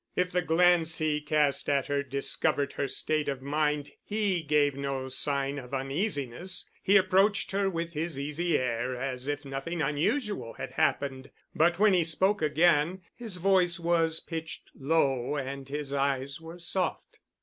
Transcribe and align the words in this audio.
If 0.15 0.31
the 0.31 0.41
glance 0.41 0.97
he 0.97 1.21
cast 1.21 1.69
at 1.69 1.85
her 1.85 2.01
discovered 2.01 2.73
her 2.73 2.87
state 2.87 3.29
of 3.29 3.39
mind, 3.43 3.91
he 4.03 4.41
gave 4.41 4.75
no 4.75 5.09
sign 5.09 5.59
of 5.59 5.75
uneasiness. 5.75 6.67
He 6.81 6.97
approached 6.97 7.51
her 7.51 7.69
with 7.69 7.93
his 7.93 8.17
easy 8.17 8.57
air 8.57 8.95
as 8.95 9.27
if 9.27 9.45
nothing 9.45 9.79
unusual 9.79 10.53
had 10.53 10.71
happened, 10.71 11.29
but 11.53 11.77
when 11.77 11.93
he 11.93 12.03
spoke 12.03 12.41
again 12.41 13.03
his 13.13 13.37
voice 13.37 13.79
was 13.79 14.19
pitched 14.19 14.71
low 14.73 15.35
and 15.35 15.69
his 15.69 15.93
eyes 15.93 16.41
were 16.41 16.57
soft. 16.57 17.19